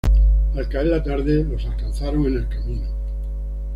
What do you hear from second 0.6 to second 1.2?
caer la